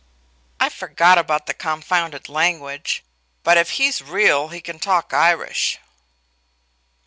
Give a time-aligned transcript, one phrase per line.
[0.59, 3.03] "I forgot about the confounded language.
[3.43, 5.77] But if he's real he can talk Irish."